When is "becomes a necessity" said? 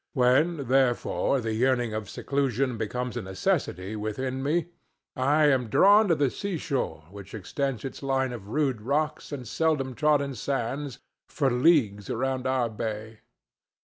2.75-3.95